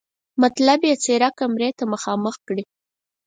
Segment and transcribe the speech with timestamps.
[0.41, 2.63] مطلب یې څېره کمرې ته مخامخ کړي.